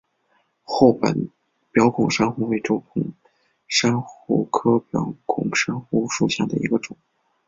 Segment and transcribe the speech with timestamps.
[0.63, 1.15] 厚板
[1.71, 3.13] 表孔珊瑚为轴孔
[3.67, 6.97] 珊瑚科表孔珊瑚属下的一个种。